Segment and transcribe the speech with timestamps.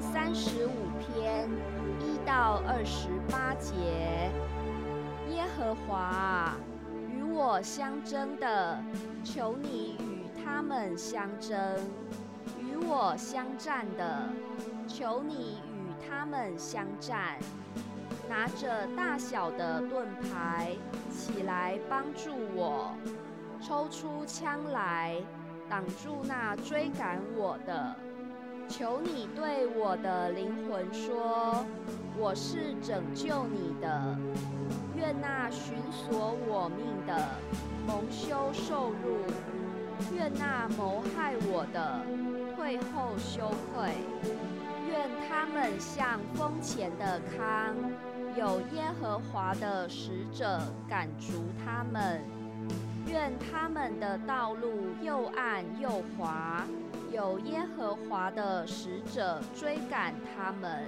[0.00, 1.48] 三十五篇
[2.00, 4.30] 一到二十八节。
[5.30, 6.56] 耶和华
[7.08, 8.82] 与我相争的，
[9.22, 11.78] 求你与他们相争；
[12.58, 14.28] 与我相战的，
[14.88, 17.38] 求你与他们相战。
[18.28, 20.70] 拿着大小的盾牌
[21.10, 22.94] 起来帮助我，
[23.60, 25.16] 抽出枪来
[25.68, 27.94] 挡住那追赶我的。
[28.70, 31.66] 求你对我的灵魂说
[32.16, 34.16] ：“我是拯救你的。”
[34.96, 37.28] 愿那寻索我命的
[37.84, 39.18] 蒙羞受辱，
[40.14, 42.00] 愿那谋害我的
[42.54, 43.90] 退后羞愧。
[44.88, 47.74] 愿他们像风前的康，
[48.36, 51.32] 有耶和华的使者赶逐
[51.64, 52.22] 他们。
[53.10, 54.70] 愿他们的道路
[55.02, 56.64] 又暗又滑。
[57.12, 60.86] 有耶和华的使者追赶他们，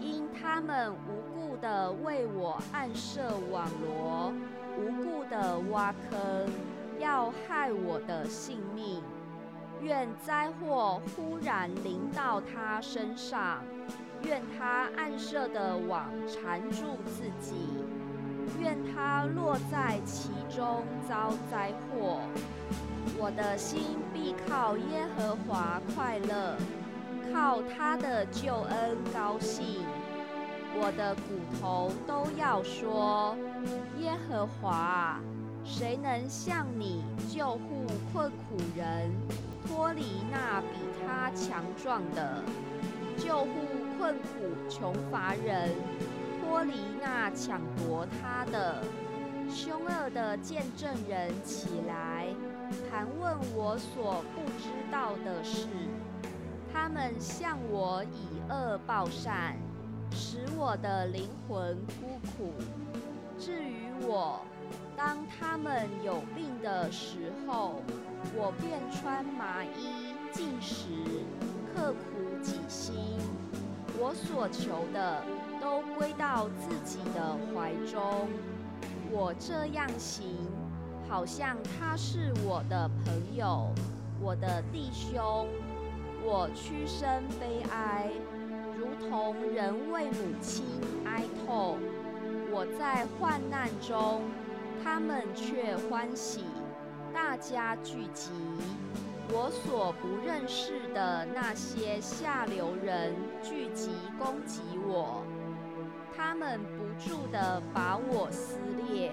[0.00, 4.32] 因他们无故的为我暗设网罗，
[4.78, 6.48] 无故的挖坑，
[7.00, 9.02] 要害我的性命。
[9.82, 13.64] 愿灾祸忽然临到他身上，
[14.22, 17.54] 愿他暗设的网缠住自己，
[18.60, 22.20] 愿他落在其中遭灾祸。
[23.18, 26.56] 我的心必靠耶和华快乐，
[27.32, 29.84] 靠他的救恩高兴。
[30.76, 31.20] 我的骨
[31.60, 33.36] 头都要说：
[34.00, 35.20] 耶和华，
[35.64, 39.10] 谁能向你救护困苦人，
[39.66, 42.42] 脱离那比他强壮的，
[43.16, 43.48] 救护
[43.96, 44.28] 困苦
[44.68, 45.70] 穷乏人，
[46.40, 48.82] 脱离那抢夺他的
[49.54, 52.26] 凶恶的见证人起来。
[52.90, 55.68] 盘问我所不知道的事，
[56.72, 59.56] 他们向我以恶报善，
[60.10, 62.52] 使我的灵魂孤苦。
[63.38, 64.40] 至于我，
[64.96, 67.80] 当他们有病的时候，
[68.34, 70.88] 我便穿麻衣进食，
[71.72, 72.96] 刻苦己心。
[73.96, 75.22] 我所求的
[75.60, 78.28] 都归到自己的怀中。
[79.16, 80.24] 我这样行。
[81.08, 83.72] 好像他是我的朋友，
[84.20, 85.46] 我的弟兄。
[86.26, 88.10] 我屈身悲哀，
[88.76, 90.64] 如同人为母亲
[91.04, 91.78] 哀痛。
[92.50, 94.22] 我在患难中，
[94.82, 96.44] 他们却欢喜，
[97.12, 98.30] 大家聚集。
[99.28, 105.22] 我所不认识的那些下流人聚集攻击我，
[106.16, 108.58] 他们不住地把我撕
[108.88, 109.12] 裂。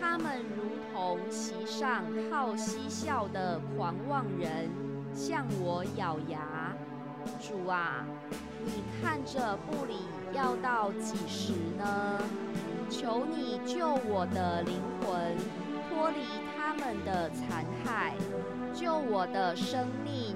[0.00, 4.70] 他们如同席上好嬉笑的狂妄人，
[5.14, 6.74] 向我咬牙。
[7.40, 8.04] 主啊，
[8.64, 9.94] 你看着不理
[10.32, 12.18] 要到几时呢？
[12.88, 15.36] 求你救我的灵魂，
[15.88, 16.24] 脱离
[16.56, 18.14] 他们的残害，
[18.74, 20.34] 救我的生命，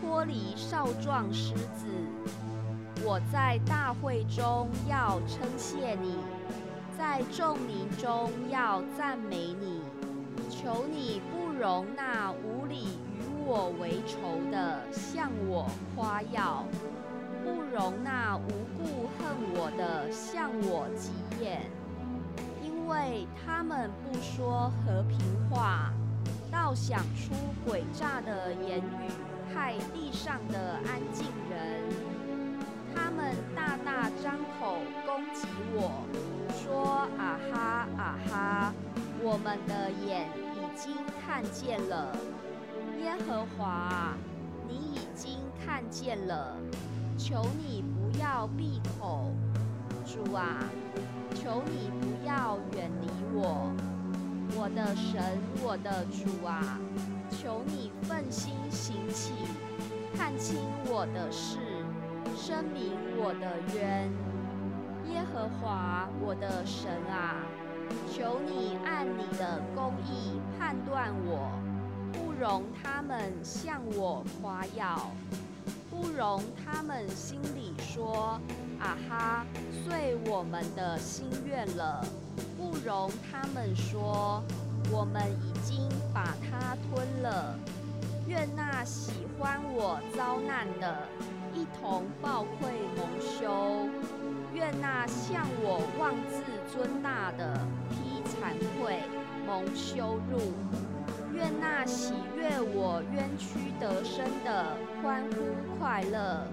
[0.00, 1.86] 脱离少壮狮子。
[3.04, 6.16] 我在大会中要称谢你。
[6.96, 9.82] 在众民中要赞美你，
[10.48, 16.64] 求你不容那无理与我为仇的向我夸耀，
[17.42, 21.10] 不容那无故恨我的向我急
[21.42, 21.62] 眼，
[22.62, 25.18] 因为他们不说和平
[25.50, 25.92] 话，
[26.52, 27.34] 倒想出
[27.66, 29.10] 诡诈的言语
[29.52, 31.26] 害地上的安静
[39.42, 42.16] 们的眼已经看见了，
[43.02, 44.14] 耶和华，
[44.68, 46.56] 你已经看见了，
[47.18, 49.32] 求你不要闭口，
[50.06, 50.62] 主啊，
[51.34, 53.72] 求你不要远离我，
[54.54, 55.20] 我的神，
[55.62, 56.78] 我的主啊，
[57.30, 59.32] 求你奋心行起，
[60.16, 61.58] 看清我的事，
[62.36, 64.08] 声明我的冤。
[65.10, 67.42] 耶和华我的神啊，
[68.12, 71.50] 求你按你的公义判断我，
[72.12, 75.10] 不容他们向我夸耀，
[75.90, 78.40] 不容他们心里说
[78.80, 79.46] 啊哈，
[79.84, 82.04] 遂我们的心愿了，
[82.56, 84.42] 不容他们说
[84.90, 87.54] 我们已经把它吞了。
[88.26, 91.08] 愿那喜欢我遭难的，
[91.54, 93.88] 一同报愧蒙羞。
[94.54, 97.58] 愿那向我妄自尊大的
[98.42, 98.98] 惭愧
[99.46, 100.40] 蒙羞辱；
[101.32, 106.44] 愿那喜悦我冤屈得生的欢呼快乐；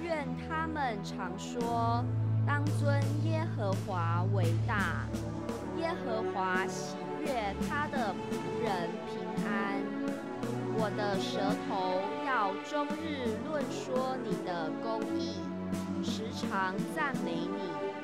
[0.00, 2.04] 愿他们常说：
[2.46, 5.06] 当尊耶和华为大。
[5.76, 9.82] 耶和华喜悦他的仆人平安。
[10.80, 15.34] 我的舌头要终日论说你的公义，
[16.04, 17.97] 时常赞美你。